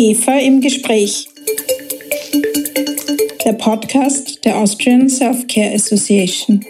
[0.00, 1.28] IGEFA im Gespräch.
[3.44, 6.64] Der Podcast der Austrian Self-Care Association.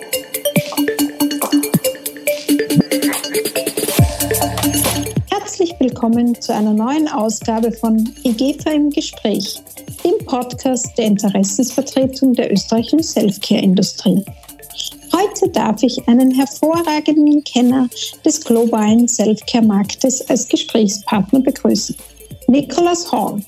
[5.30, 9.60] Herzlich willkommen zu einer neuen Ausgabe von IGEFA im Gespräch,
[10.02, 14.24] dem Podcast der Interessensvertretung der österreichischen Self-Care-Industrie.
[15.12, 17.88] Heute darf ich einen hervorragenden Kenner
[18.24, 21.94] des globalen Self-Care-Marktes als Gesprächspartner begrüßen.
[22.50, 23.40] Nicholas Hall,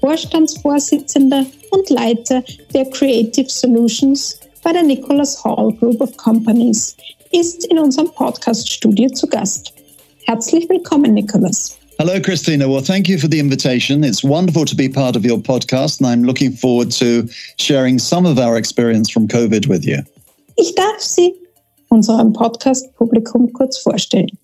[0.00, 2.42] Vorstandsvorsitzender und Leiter
[2.74, 6.96] der Creative Solutions bei der Nicholas Hall Group of Companies,
[7.30, 9.72] ist in unserem Podcast-Studio zu Gast.
[10.24, 11.78] Herzlich willkommen, Nicholas.
[12.00, 12.68] Hello, Christina.
[12.68, 14.02] Well, thank you for the invitation.
[14.02, 18.26] It's wonderful to be part of your podcast, and I'm looking forward to sharing some
[18.26, 20.02] of our experience from COVID with you.
[20.56, 21.34] Ich darf Sie
[21.90, 24.36] unserem Podcast-Publikum kurz vorstellen.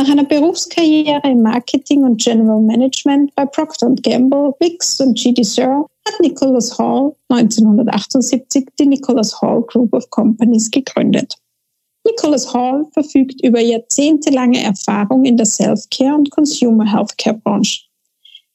[0.00, 5.84] Nach einer Berufskarriere im Marketing und General Management bei Procter Gamble, Wix und GD Searle
[6.08, 11.34] hat Nicholas Hall 1978 die Nicholas Hall Group of Companies gegründet.
[12.06, 17.82] Nicholas Hall verfügt über jahrzehntelange Erfahrung in der Self-Care und Consumer Healthcare Branche.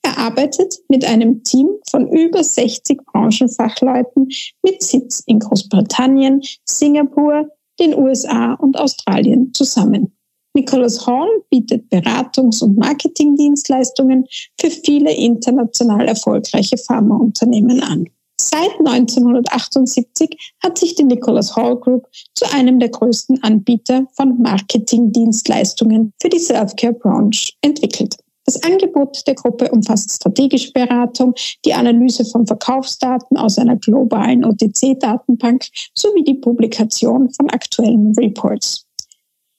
[0.02, 4.30] Er arbeitet mit einem Team von über 60 Branchenfachleuten
[4.64, 7.48] mit Sitz in Großbritannien, Singapur,
[7.80, 10.15] den USA und Australien zusammen.
[10.56, 14.26] Nicholas Hall bietet Beratungs- und Marketingdienstleistungen
[14.60, 18.06] für viele international erfolgreiche Pharmaunternehmen an.
[18.40, 26.14] Seit 1978 hat sich die Nicholas Hall Group zu einem der größten Anbieter von Marketingdienstleistungen
[26.22, 28.16] für die Self-Care Branche entwickelt.
[28.46, 31.34] Das Angebot der Gruppe umfasst strategische Beratung,
[31.66, 38.85] die Analyse von Verkaufsdaten aus einer globalen OTC-Datenbank sowie die Publikation von aktuellen Reports.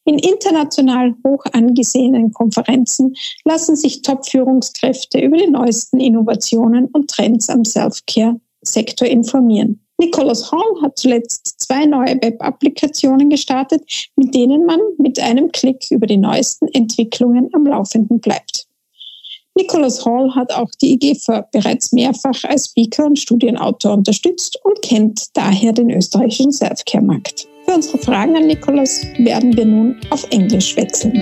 [0.08, 7.64] In international hoch angesehenen Konferenzen lassen sich Top-Führungskräfte über die neuesten Innovationen und Trends am
[7.64, 9.80] Self-Care-Sektor informieren.
[9.98, 13.83] Nicholas Hall hat zuletzt zwei neue Web-Applikationen gestartet,
[14.14, 18.68] mit denen man mit einem Klick über die neuesten Entwicklungen am Laufenden bleibt.
[19.56, 25.36] Nicholas Hall hat auch die IGFA bereits mehrfach als Speaker und Studienautor unterstützt und kennt
[25.36, 27.48] daher den österreichischen Selfcare-Markt.
[27.66, 31.12] Für unsere Fragen an Nicholas werden wir nun auf Englisch wechseln.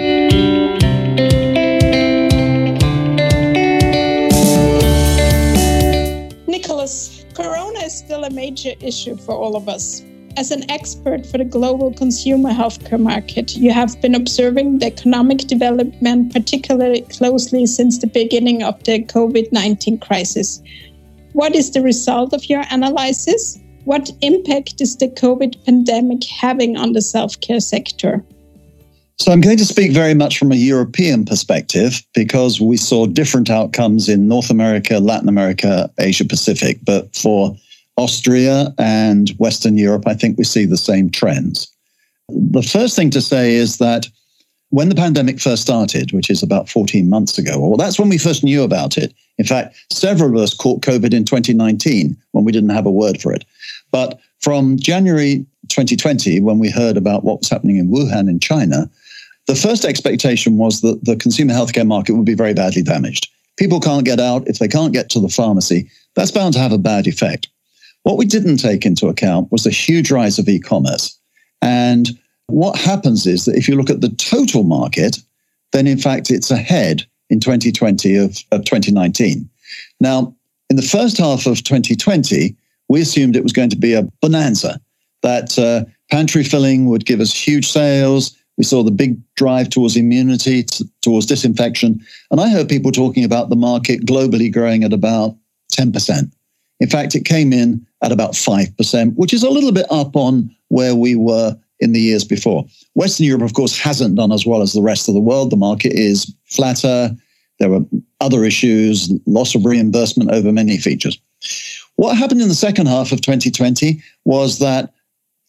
[6.47, 10.03] Nicholas, Corona is still a major issue for all of us.
[10.37, 15.47] As an expert for the global consumer healthcare market, you have been observing the economic
[15.47, 20.61] development particularly closely since the beginning of the COVID 19 crisis.
[21.32, 23.59] What is the result of your analysis?
[23.84, 28.25] What impact is the COVID pandemic having on the self care sector?
[29.19, 33.49] So, I'm going to speak very much from a European perspective because we saw different
[33.49, 36.78] outcomes in North America, Latin America, Asia Pacific.
[36.83, 37.56] But for
[37.97, 41.69] Austria and Western Europe, I think we see the same trends.
[42.28, 44.09] The first thing to say is that
[44.71, 48.19] when the pandemic first started, which is about 14 months ago, well, that's when we
[48.19, 49.15] first knew about it.
[49.39, 53.21] In fact, several of us caught COVID in 2019 when we didn't have a word
[53.21, 53.44] for it.
[53.94, 58.91] But from January 2020, when we heard about what was happening in Wuhan in China,
[59.47, 63.28] the first expectation was that the consumer healthcare market would be very badly damaged.
[63.56, 64.49] People can't get out.
[64.49, 67.47] If they can't get to the pharmacy, that's bound to have a bad effect.
[68.03, 71.16] What we didn't take into account was the huge rise of e commerce.
[71.62, 72.19] And
[72.49, 75.19] what happens is that if you look at the total market,
[75.71, 79.49] then in fact it's ahead in 2020 of, of 2019.
[80.00, 80.34] Now,
[80.69, 82.56] in the first half of 2020,
[82.89, 84.81] we assumed it was going to be a bonanza,
[85.22, 88.37] that uh, pantry filling would give us huge sales.
[88.56, 92.00] We saw the big drive towards immunity, t- towards disinfection.
[92.31, 95.37] And I heard people talking about the market globally growing at about
[95.73, 96.31] 10%.
[96.81, 100.55] In fact, it came in at about 5%, which is a little bit up on
[100.69, 102.65] where we were in the years before.
[102.94, 105.50] Western Europe, of course, hasn't done as well as the rest of the world.
[105.50, 107.11] The market is flatter.
[107.59, 107.81] There were
[108.20, 111.19] other issues, loss of reimbursement over many features.
[111.96, 114.93] What happened in the second half of 2020 was that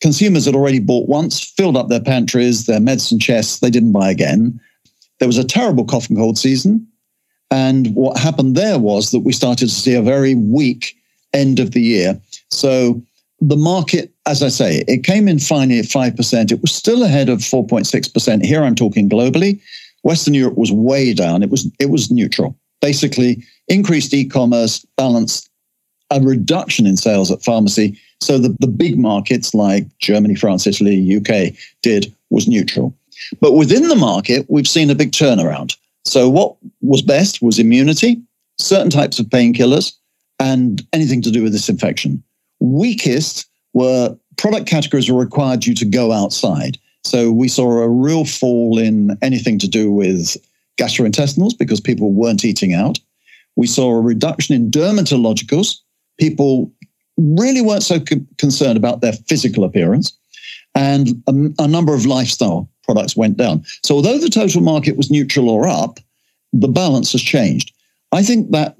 [0.01, 4.11] consumers had already bought once, filled up their pantries, their medicine chests, they didn't buy
[4.11, 4.59] again.
[5.19, 6.87] There was a terrible cough and cold season.
[7.51, 10.95] And what happened there was that we started to see a very weak
[11.33, 12.19] end of the year.
[12.51, 13.01] So
[13.39, 16.51] the market, as I say, it came in finally at 5%.
[16.51, 18.43] It was still ahead of 4.6%.
[18.43, 19.61] Here I'm talking globally.
[20.03, 21.41] Western Europe was way down.
[21.43, 22.55] It was it was neutral.
[22.79, 25.49] Basically, increased e-commerce balanced
[26.11, 27.99] a reduction in sales at pharmacy.
[28.21, 32.95] So the, the big markets like Germany, France, Italy, UK did was neutral.
[33.41, 35.75] But within the market, we've seen a big turnaround.
[36.05, 38.21] So what was best was immunity,
[38.59, 39.93] certain types of painkillers,
[40.39, 42.21] and anything to do with this infection.
[42.59, 46.77] Weakest were product categories that required you to go outside.
[47.03, 50.37] So we saw a real fall in anything to do with
[50.77, 52.99] gastrointestinals because people weren't eating out.
[53.55, 55.79] We saw a reduction in dermatologicals.
[56.19, 56.71] People
[57.17, 60.17] really weren't so co- concerned about their physical appearance.
[60.73, 63.63] And a, a number of lifestyle products went down.
[63.83, 65.99] So although the total market was neutral or up,
[66.53, 67.73] the balance has changed.
[68.11, 68.75] I think that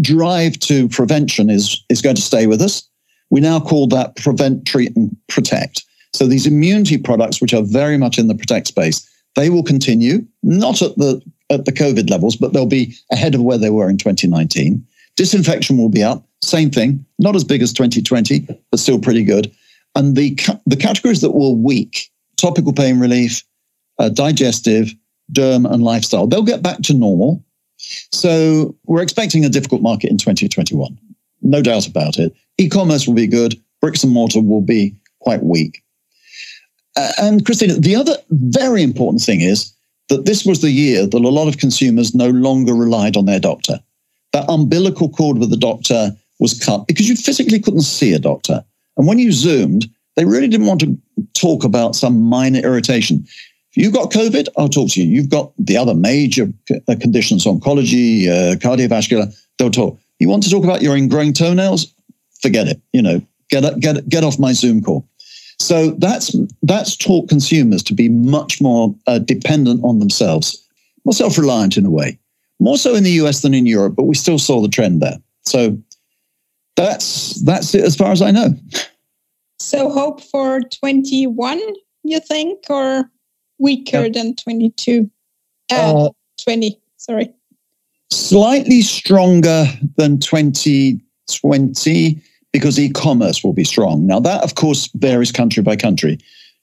[0.00, 2.88] drive to prevention is, is going to stay with us.
[3.30, 5.84] We now call that prevent, treat, and protect.
[6.12, 10.26] So these immunity products, which are very much in the protect space, they will continue,
[10.42, 13.88] not at the at the COVID levels, but they'll be ahead of where they were
[13.88, 14.84] in 2019.
[15.16, 19.52] Disinfection will be up, same thing, not as big as 2020, but still pretty good.
[19.94, 20.36] And the
[20.66, 23.42] the categories that were weak, topical pain relief,
[23.98, 24.94] uh, digestive,
[25.32, 27.42] derm, and lifestyle, they'll get back to normal.
[28.12, 30.98] So we're expecting a difficult market in 2021,
[31.42, 32.34] no doubt about it.
[32.58, 33.60] E-commerce will be good.
[33.80, 35.82] Bricks and mortar will be quite weak.
[36.96, 39.72] Uh, and Christina, the other very important thing is
[40.08, 43.38] that this was the year that a lot of consumers no longer relied on their
[43.38, 43.78] doctor.
[44.32, 48.64] That umbilical cord with the doctor was cut because you physically couldn't see a doctor.
[48.96, 50.98] And when you zoomed, they really didn't want to
[51.34, 53.24] talk about some minor irritation.
[53.70, 55.08] If you've got COVID, I'll talk to you.
[55.08, 59.98] You've got the other major uh, conditions, oncology, uh, cardiovascular, they'll talk.
[60.18, 61.94] You want to talk about your ingrowing toenails?
[62.40, 62.80] Forget it.
[62.92, 65.08] You know, get, get, get off my Zoom call.
[65.60, 70.64] So that's that's taught consumers to be much more uh, dependent on themselves,
[71.04, 72.18] more self-reliant in a way,
[72.60, 75.18] more so in the US than in Europe, but we still saw the trend there.
[75.42, 75.76] So
[76.78, 78.54] that's that's it as far as I know.
[79.58, 81.60] So hope for 21,
[82.04, 83.10] you think, or
[83.58, 84.12] weaker yeah.
[84.12, 85.10] than 22?
[85.70, 86.10] Uh, uh,
[86.44, 87.34] 20, sorry.
[88.10, 89.66] Slightly stronger
[89.96, 92.22] than 2020
[92.52, 94.06] because e-commerce will be strong.
[94.06, 96.18] Now that, of course, varies country by country.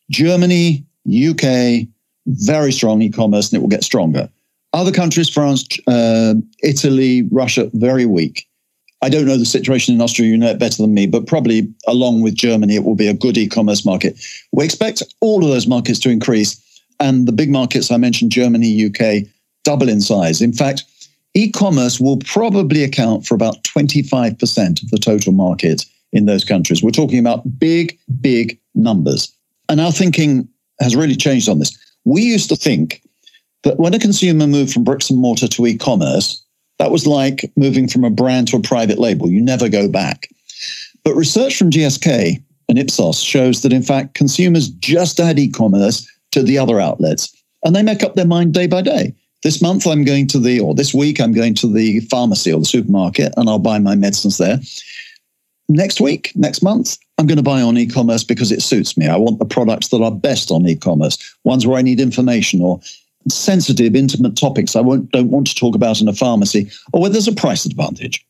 [0.09, 1.87] Germany, UK,
[2.27, 4.29] very strong e-commerce, and it will get stronger.
[4.73, 8.47] Other countries, France, uh, Italy, Russia, very weak.
[9.05, 11.71] I don't know the situation in Austria, you know it better than me, but probably
[11.85, 14.17] along with Germany, it will be a good e commerce market.
[14.51, 16.59] We expect all of those markets to increase.
[16.99, 19.27] And the big markets I mentioned, Germany, UK,
[19.63, 20.41] double in size.
[20.41, 20.85] In fact,
[21.35, 26.81] e-commerce will probably account for about 25% of the total market in those countries.
[26.81, 29.31] We're talking about big, big numbers.
[29.69, 30.47] And our thinking
[30.79, 31.77] has really changed on this.
[32.05, 33.03] We used to think
[33.65, 36.43] that when a consumer moved from bricks and mortar to e-commerce,
[36.77, 39.29] that was like moving from a brand to a private label.
[39.29, 40.29] You never go back.
[41.03, 46.43] But research from GSK and Ipsos shows that, in fact, consumers just add e-commerce to
[46.43, 49.13] the other outlets and they make up their mind day by day.
[49.43, 52.59] This month I'm going to the, or this week I'm going to the pharmacy or
[52.59, 54.59] the supermarket and I'll buy my medicines there.
[55.69, 59.07] Next week, next month, I'm going to buy on e-commerce because it suits me.
[59.07, 62.79] I want the products that are best on e-commerce, ones where I need information or
[63.29, 67.27] sensitive, intimate topics I don't want to talk about in a pharmacy, or where there's
[67.27, 68.25] a price advantage.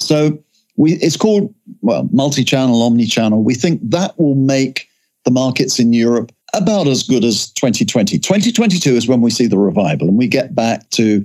[0.00, 0.38] So
[0.76, 3.42] we, it's called well multi-channel, omni-channel.
[3.42, 4.88] We think that will make
[5.24, 8.18] the markets in Europe about as good as 2020.
[8.18, 11.24] 2022 is when we see the revival and we get back to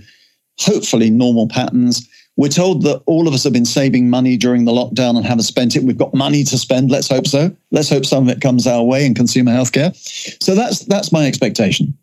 [0.59, 2.07] hopefully normal patterns.
[2.35, 5.43] We're told that all of us have been saving money during the lockdown and haven't
[5.43, 5.83] spent it.
[5.83, 6.89] We've got money to spend.
[6.89, 7.55] Let's hope so.
[7.71, 9.95] Let's hope some of it comes our way in consumer healthcare.
[10.41, 11.95] So that's that's my expectation.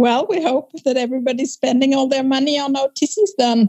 [0.00, 3.68] Well, we hope that everybody's spending all their money on OTCs then.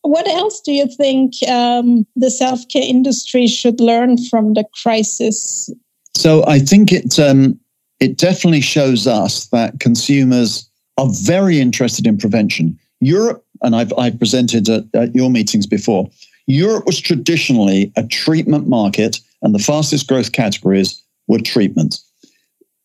[0.00, 5.68] What else do you think um, the self care industry should learn from the crisis?
[6.14, 7.60] So I think it um,
[8.00, 10.66] it definitely shows us that consumers
[10.96, 12.78] are very interested in prevention.
[13.00, 16.08] Europe, and I've, I've presented at, at your meetings before,
[16.46, 22.02] Europe was traditionally a treatment market, and the fastest growth categories were treatments.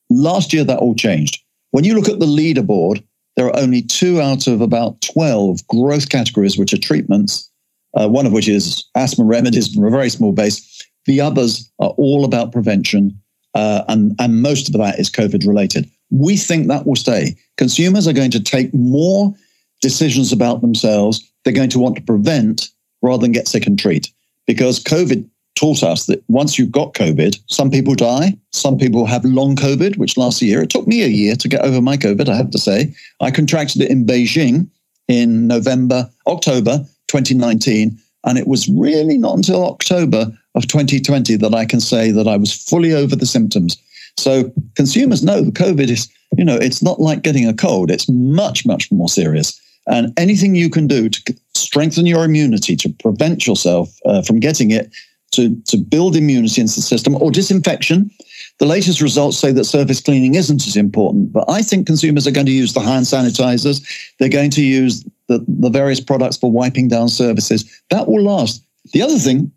[0.10, 1.41] Last year, that all changed.
[1.72, 3.04] When you look at the leaderboard,
[3.36, 7.50] there are only two out of about 12 growth categories which are treatments,
[7.96, 10.86] uh, one of which is asthma remedies from a very small base.
[11.06, 13.22] The others are all about prevention
[13.54, 15.90] uh, and, and most of that is COVID related.
[16.10, 17.36] We think that will stay.
[17.58, 19.34] Consumers are going to take more
[19.82, 21.22] decisions about themselves.
[21.44, 22.70] They're going to want to prevent
[23.02, 24.12] rather than get sick and treat
[24.48, 25.28] because COVID
[25.62, 29.96] taught us that once you've got COVID, some people die, some people have long COVID,
[29.98, 30.64] which lasts a year.
[30.64, 32.92] It took me a year to get over my COVID, I have to say.
[33.20, 34.68] I contracted it in Beijing
[35.08, 37.96] in November, October 2019.
[38.24, 42.38] And it was really not until October of 2020 that I can say that I
[42.38, 43.78] was fully over the symptoms.
[44.18, 47.92] So consumers know the COVID is, you know, it's not like getting a cold.
[47.92, 49.62] It's much, much more serious.
[49.86, 54.72] And anything you can do to strengthen your immunity, to prevent yourself uh, from getting
[54.72, 54.92] it,
[55.32, 58.12] to, to build immunity into the system, or disinfection.
[58.60, 62.32] The latest results say that surface cleaning isn't as important, but I think consumers are
[62.32, 63.82] going to use the hand sanitizers.
[64.20, 67.82] They're going to use the, the various products for wiping down surfaces.
[67.90, 68.64] That will last.
[68.94, 69.52] The other thing,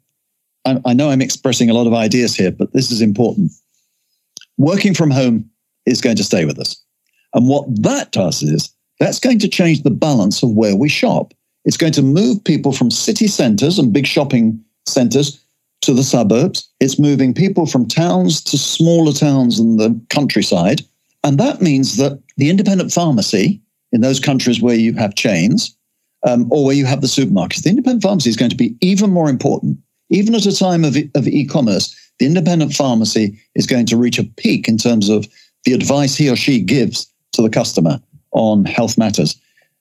[0.65, 3.53] I, I know I'm expressing a lot of ideas here, but this is important.
[4.57, 5.51] Working from home
[5.87, 6.81] is going to stay with us.
[7.35, 11.35] And what that does is that's going to change the balance of where we shop.
[11.65, 15.44] It's going to move people from city centers and big shopping centers
[15.87, 16.69] to the suburbs.
[16.81, 20.83] It's moving people from towns to smaller towns and the countryside.
[21.23, 23.61] And that means that the independent pharmacy
[23.93, 25.77] in those countries where you have chains
[26.27, 29.11] um, or where you have the supermarkets, the independent pharmacy is going to be even
[29.11, 29.79] more important.
[30.11, 34.19] Even at a time of, of e commerce, the independent pharmacy is going to reach
[34.19, 35.27] a peak in terms of
[35.65, 38.01] the advice he or she gives to the customer
[38.33, 39.41] on health matters.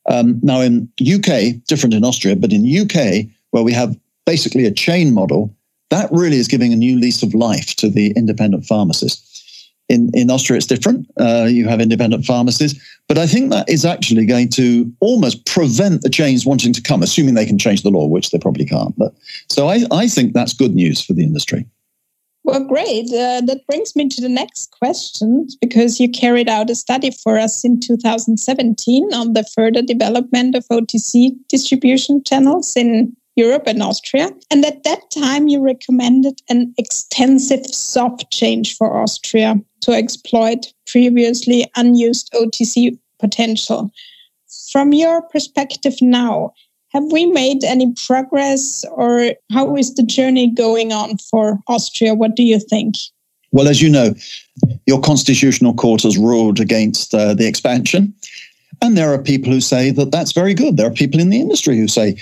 [0.10, 4.72] Um, now, in UK, different in Austria, but in UK, where we have basically a
[4.72, 5.56] chain model,
[5.94, 9.30] that really is giving a new lease of life to the independent pharmacist.
[9.90, 11.06] In, in Austria, it's different.
[11.20, 12.74] Uh, you have independent pharmacies.
[13.08, 17.04] But I think that is actually going to almost prevent the chains wanting to come,
[17.04, 18.98] assuming they can change the law, which they probably can't.
[18.98, 19.14] But
[19.50, 21.68] So I, I think that's good news for the industry.
[22.44, 23.08] Well, great.
[23.08, 27.38] Uh, that brings me to the next question because you carried out a study for
[27.38, 34.30] us in 2017 on the further development of OTC distribution channels in Europe and Austria.
[34.52, 41.66] And at that time, you recommended an extensive soft change for Austria to exploit previously
[41.76, 43.92] unused OTC potential.
[44.72, 46.54] From your perspective now,
[46.90, 52.14] have we made any progress or how is the journey going on for Austria?
[52.14, 52.96] What do you think?
[53.52, 54.14] Well, as you know,
[54.86, 58.14] your constitutional court has ruled against uh, the expansion.
[58.82, 60.78] And there are people who say that that's very good.
[60.78, 62.18] There are people in the industry who say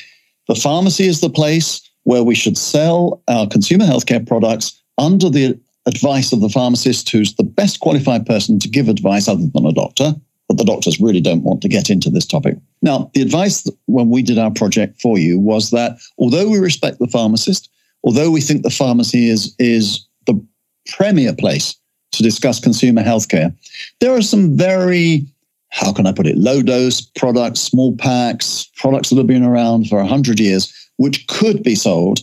[0.51, 5.57] the pharmacy is the place where we should sell our consumer healthcare products under the
[5.85, 9.71] advice of the pharmacist, who's the best qualified person to give advice other than a
[9.71, 10.13] doctor.
[10.49, 12.57] But the doctors really don't want to get into this topic.
[12.81, 16.99] Now, the advice when we did our project for you was that although we respect
[16.99, 17.69] the pharmacist,
[18.03, 20.37] although we think the pharmacy is, is the
[20.97, 21.77] premier place
[22.11, 23.55] to discuss consumer healthcare,
[24.01, 25.25] there are some very
[25.71, 29.87] how can I put it, low dose products, small packs, products that have been around
[29.87, 32.19] for 100 years, which could be sold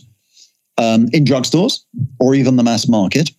[0.77, 1.81] um, in drugstores
[2.19, 3.31] or even the mass market.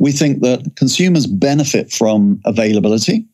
[0.00, 3.26] We think that consumers benefit from availability.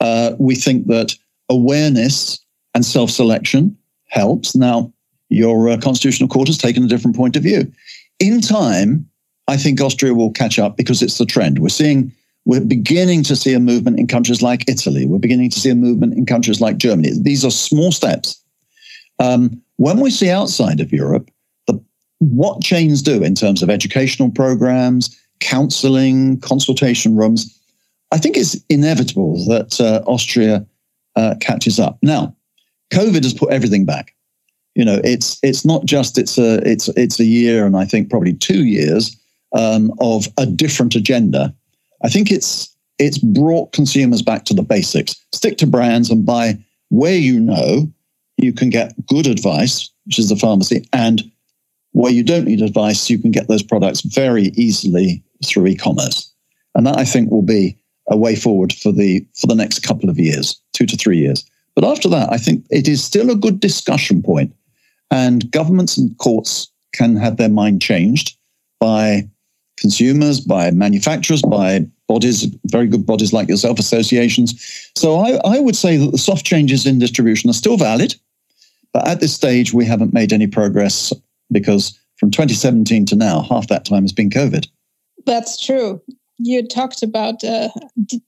[0.00, 1.14] Uh, we think that
[1.50, 2.40] awareness
[2.74, 3.76] and self selection
[4.08, 4.56] helps.
[4.56, 4.92] Now,
[5.28, 7.70] your uh, constitutional court has taken a different point of view.
[8.18, 9.06] In time,
[9.48, 11.58] I think Austria will catch up because it's the trend.
[11.58, 12.12] We're seeing
[12.48, 15.04] we're beginning to see a movement in countries like Italy.
[15.04, 17.10] We're beginning to see a movement in countries like Germany.
[17.20, 18.42] These are small steps.
[19.18, 21.30] Um, when we see outside of Europe,
[21.66, 21.78] the,
[22.20, 27.54] what chains do in terms of educational programs, counseling, consultation rooms,
[28.12, 30.64] I think it's inevitable that uh, Austria
[31.16, 31.98] uh, catches up.
[32.00, 32.34] Now,
[32.94, 34.14] COVID has put everything back.
[34.74, 38.08] You know, it's it's not just it's a it's it's a year and I think
[38.08, 39.14] probably two years
[39.52, 41.54] um, of a different agenda
[42.02, 45.14] I think it's it's brought consumers back to the basics.
[45.32, 46.58] Stick to brands and buy
[46.90, 47.90] where you know
[48.36, 51.30] you can get good advice, which is the pharmacy, and
[51.92, 56.32] where you don't need advice, you can get those products very easily through e-commerce.
[56.74, 57.76] And that I think will be
[58.08, 61.44] a way forward for the for the next couple of years, two to three years.
[61.74, 64.54] But after that, I think it is still a good discussion point,
[65.10, 68.36] and governments and courts can have their mind changed
[68.80, 69.28] by
[69.80, 74.90] consumers, by manufacturers, by bodies, very good bodies like yourself, associations.
[74.96, 78.14] So I, I would say that the soft changes in distribution are still valid,
[78.92, 81.12] but at this stage, we haven't made any progress
[81.52, 84.68] because from 2017 to now, half that time has been COVID.
[85.26, 86.00] That's true.
[86.38, 87.68] You talked about uh,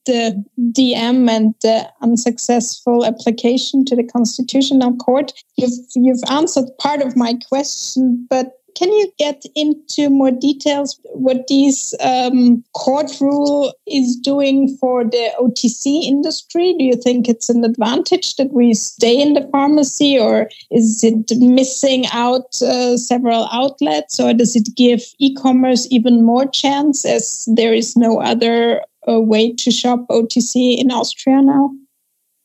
[0.05, 5.33] the DM and the unsuccessful application to the Constitutional Court.
[5.57, 11.47] You've, you've answered part of my question, but can you get into more details what
[11.49, 16.75] this um, court rule is doing for the OTC industry?
[16.79, 21.31] Do you think it's an advantage that we stay in the pharmacy, or is it
[21.39, 27.75] missing out uh, several outlets, or does it give e-commerce even more chance as there
[27.75, 31.71] is no other uh, way to shop OTC in Austria now?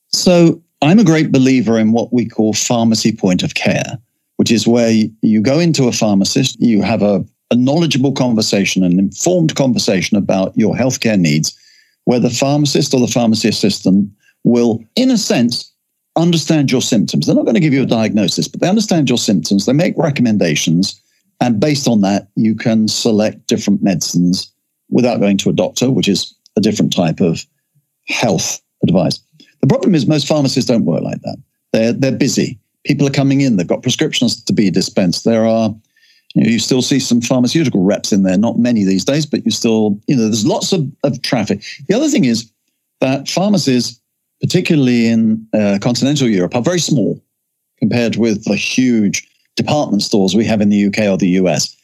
[0.09, 3.97] So I'm a great believer in what we call pharmacy point of care
[4.37, 8.99] which is where you go into a pharmacist, you have a, a knowledgeable conversation, an
[8.99, 11.57] informed conversation about your healthcare needs,
[12.05, 14.09] where the pharmacist or the pharmacy assistant
[14.43, 15.71] will, in a sense,
[16.15, 17.25] understand your symptoms.
[17.25, 19.65] They're not going to give you a diagnosis, but they understand your symptoms.
[19.65, 21.01] They make recommendations.
[21.41, 24.51] And based on that, you can select different medicines
[24.89, 27.45] without going to a doctor, which is a different type of
[28.07, 29.19] health advice.
[29.61, 31.37] The problem is most pharmacists don't work like that.
[31.73, 32.59] They're, they're busy.
[32.85, 33.57] People are coming in.
[33.57, 35.25] They've got prescriptions to be dispensed.
[35.25, 35.73] There are,
[36.33, 38.37] you, know, you still see some pharmaceutical reps in there.
[38.37, 41.63] Not many these days, but you still, you know, there's lots of, of traffic.
[41.87, 42.49] The other thing is
[43.01, 43.99] that pharmacies
[44.41, 47.21] particularly in uh, continental Europe, are very small
[47.79, 51.75] compared with the huge department stores we have in the UK or the US.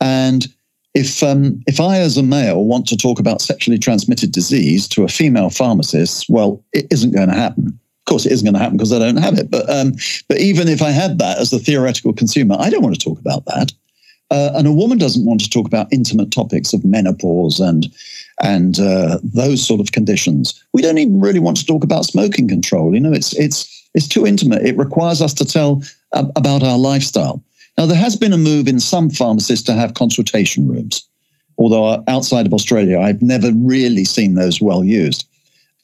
[0.00, 0.46] And
[0.94, 5.04] if um, if I, as a male, want to talk about sexually transmitted disease to
[5.04, 7.77] a female pharmacist, well, it isn't going to happen.
[8.08, 9.50] Of course, it isn't going to happen because I don't have it.
[9.50, 9.92] But um,
[10.28, 13.20] but even if I had that as a theoretical consumer, I don't want to talk
[13.20, 13.70] about that.
[14.30, 17.86] Uh, and a woman doesn't want to talk about intimate topics of menopause and
[18.42, 20.64] and uh, those sort of conditions.
[20.72, 22.94] We don't even really want to talk about smoking control.
[22.94, 24.64] You know, it's it's it's too intimate.
[24.64, 25.82] It requires us to tell
[26.14, 27.44] uh, about our lifestyle.
[27.76, 31.06] Now, there has been a move in some pharmacies to have consultation rooms,
[31.58, 35.26] although outside of Australia, I've never really seen those well used.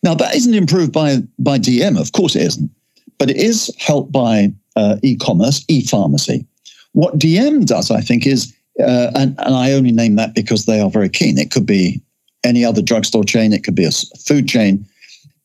[0.04, 2.70] Now, that isn't improved by by DM, of course, it isn't,
[3.18, 6.46] but it is helped by uh, e-commerce, e-pharmacy.
[6.92, 10.80] What DM does, I think, is uh, and, and, I only name that because they
[10.80, 11.38] are very keen.
[11.38, 12.02] It could be
[12.42, 14.84] any other drugstore chain, it could be a food chain.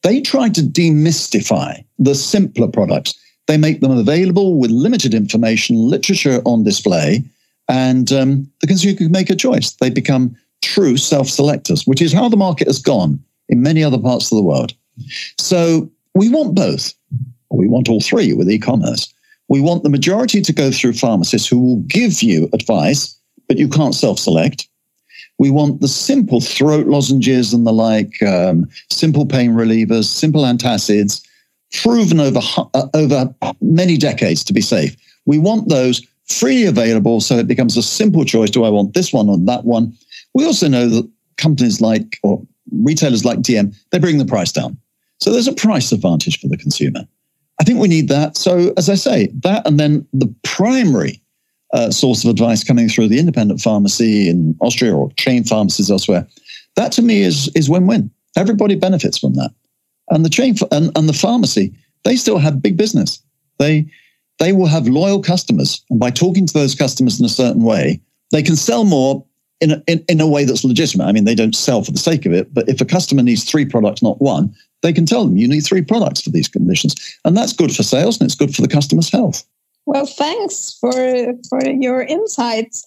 [0.01, 3.13] They try to demystify the simpler products.
[3.47, 7.23] They make them available with limited information, literature on display,
[7.67, 9.71] and um, the consumer can make a choice.
[9.73, 13.99] They become true self selectors, which is how the market has gone in many other
[13.99, 14.73] parts of the world.
[15.37, 16.93] So we want both.
[17.51, 19.13] We want all three with e commerce.
[19.47, 23.67] We want the majority to go through pharmacists who will give you advice, but you
[23.67, 24.67] can't self select.
[25.39, 31.25] We want the simple throat lozenges and the like, um, simple pain relievers, simple antacids,
[31.81, 32.41] proven over,
[32.73, 34.95] uh, over many decades to be safe.
[35.25, 38.49] We want those freely available so it becomes a simple choice.
[38.49, 39.95] Do I want this one or that one?
[40.33, 42.45] We also know that companies like, or
[42.83, 44.77] retailers like DM, they bring the price down.
[45.19, 47.01] So there's a price advantage for the consumer.
[47.59, 48.37] I think we need that.
[48.37, 51.21] So, as I say, that and then the primary
[51.73, 56.27] uh, source of advice coming through the independent pharmacy in Austria or chain pharmacies elsewhere.
[56.75, 58.09] That to me is is win win.
[58.37, 59.51] Everybody benefits from that,
[60.09, 61.73] and the chain and, and the pharmacy
[62.05, 63.21] they still have big business.
[63.57, 63.87] They
[64.39, 67.99] they will have loyal customers, and by talking to those customers in a certain way,
[68.31, 69.25] they can sell more
[69.61, 71.05] in a, in, in a way that's legitimate.
[71.05, 73.43] I mean, they don't sell for the sake of it, but if a customer needs
[73.43, 76.95] three products, not one, they can tell them you need three products for these conditions,
[77.25, 79.43] and that's good for sales and it's good for the customer's health.
[79.85, 82.85] Well, thanks for for your insights.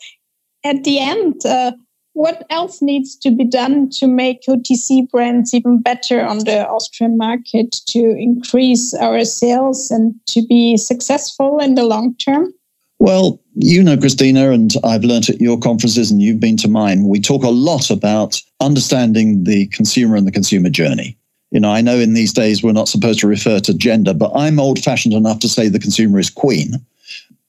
[0.64, 1.72] At the end, uh,
[2.14, 7.16] what else needs to be done to make OTC brands even better on the Austrian
[7.16, 12.52] market to increase our sales and to be successful in the long term?
[13.02, 17.08] Well, you know, Christina, and I've learned at your conferences and you've been to mine,
[17.08, 21.18] we talk a lot about understanding the consumer and the consumer journey.
[21.50, 24.30] You know, I know in these days we're not supposed to refer to gender, but
[24.34, 26.76] I'm old fashioned enough to say the consumer is queen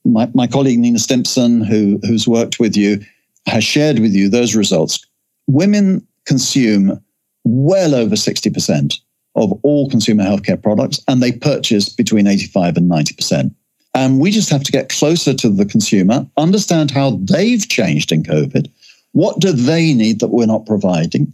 [0.05, 2.99] my, my colleague Nina Stimpson, who, who's worked with you,
[3.47, 5.05] has shared with you those results.
[5.47, 7.01] Women consume
[7.43, 8.99] well over 60%
[9.35, 13.53] of all consumer healthcare products, and they purchase between 85 and 90%.
[13.93, 18.23] And we just have to get closer to the consumer, understand how they've changed in
[18.23, 18.69] COVID.
[19.11, 21.31] What do they need that we're not providing?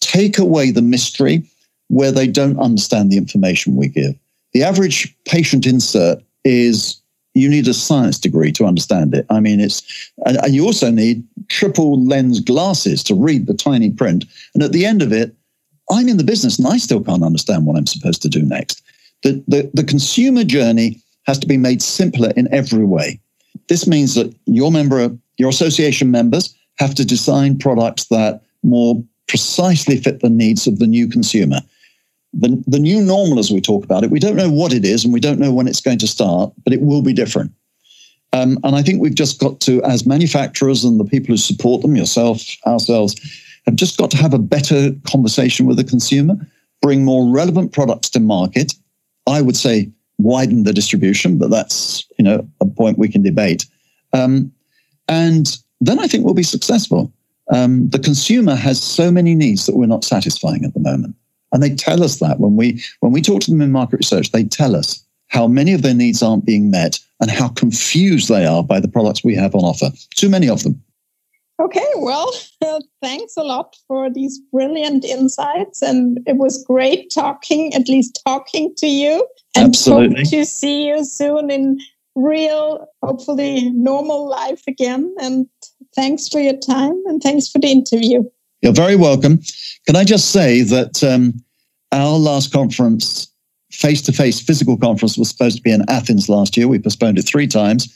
[0.00, 1.44] Take away the mystery
[1.88, 4.14] where they don't understand the information we give.
[4.52, 7.00] The average patient insert is
[7.34, 9.26] you need a science degree to understand it.
[9.30, 13.90] I mean, it's, and, and you also need triple lens glasses to read the tiny
[13.90, 14.24] print.
[14.54, 15.34] And at the end of it,
[15.90, 18.82] I'm in the business and I still can't understand what I'm supposed to do next.
[19.22, 23.20] The, the, the consumer journey has to be made simpler in every way.
[23.68, 29.96] This means that your member, your association members have to design products that more precisely
[29.96, 31.60] fit the needs of the new consumer
[32.38, 35.04] the, the new normal as we talk about it, we don't know what it is
[35.04, 37.52] and we don't know when it's going to start, but it will be different.
[38.32, 41.82] Um, and I think we've just got to, as manufacturers and the people who support
[41.82, 43.14] them, yourself, ourselves,
[43.64, 46.34] have just got to have a better conversation with the consumer,
[46.82, 48.74] bring more relevant products to market.
[49.26, 53.66] I would say widen the distribution, but that's you know a point we can debate.
[54.12, 54.52] Um,
[55.08, 57.12] and then I think we'll be successful.
[57.52, 61.14] Um, the consumer has so many needs that we're not satisfying at the moment.
[61.52, 64.32] And they tell us that when we when we talk to them in market research,
[64.32, 68.44] they tell us how many of their needs aren't being met and how confused they
[68.46, 69.90] are by the products we have on offer.
[70.14, 70.82] Too many of them.
[71.60, 72.32] Okay, well,
[72.66, 75.82] uh, thanks a lot for these brilliant insights.
[75.82, 79.26] And it was great talking, at least talking to you.
[79.54, 80.22] And Absolutely.
[80.22, 81.80] hope to see you soon in
[82.14, 85.14] real, hopefully normal life again.
[85.20, 85.46] And
[85.94, 88.24] thanks for your time and thanks for the interview.
[88.62, 89.40] You're very welcome.
[89.86, 91.42] Can I just say that um,
[91.92, 93.28] our last conference,
[93.70, 96.68] face to face physical conference, was supposed to be in Athens last year.
[96.68, 97.92] We postponed it three times.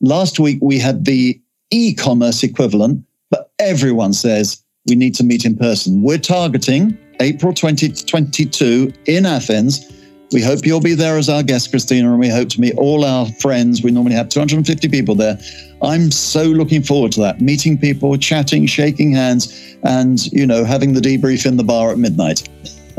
[0.00, 5.44] Last week, we had the e commerce equivalent, but everyone says we need to meet
[5.44, 6.02] in person.
[6.02, 9.92] We're targeting April 2022 in Athens.
[10.30, 13.04] We hope you'll be there as our guest, Christina, and we hope to meet all
[13.04, 13.82] our friends.
[13.82, 15.38] We normally have 250 people there.
[15.82, 17.40] I'm so looking forward to that.
[17.40, 21.98] Meeting people, chatting, shaking hands, and, you know, having the debrief in the bar at
[21.98, 22.46] midnight.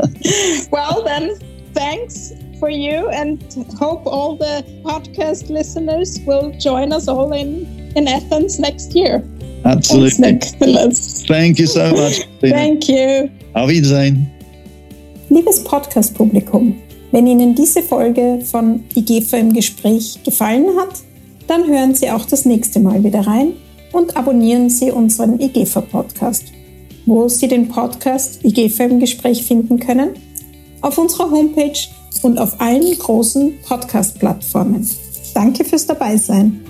[0.71, 1.37] well, then,
[1.73, 3.41] thanks for you and
[3.77, 9.23] hope all the podcast listeners will join us all in, in Athens next year.
[9.63, 10.39] Absolutely.
[10.39, 12.27] Thanks, Thank you so much.
[12.41, 13.29] Thank you.
[13.53, 14.27] Auf Wiedersehen.
[15.29, 16.75] Liebes Podcast-Publikum,
[17.11, 21.01] wenn Ihnen diese Folge von IGFA im Gespräch gefallen hat,
[21.47, 23.53] dann hören Sie auch das nächste Mal wieder rein
[23.91, 26.45] und abonnieren Sie unseren IGFA-Podcast.
[27.05, 30.11] Wo Sie den Podcast IGFA im Gespräch finden können?
[30.81, 31.79] Auf unserer Homepage
[32.21, 34.87] und auf allen großen Podcast-Plattformen.
[35.33, 36.61] Danke fürs Dabeisein.